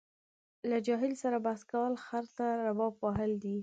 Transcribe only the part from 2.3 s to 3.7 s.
ته رباب وهل دي.